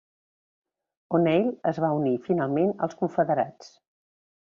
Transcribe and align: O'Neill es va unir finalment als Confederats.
O'Neill 1.19 1.53
es 1.73 1.81
va 1.85 1.93
unir 2.01 2.17
finalment 2.31 2.75
als 2.87 3.01
Confederats. 3.05 3.73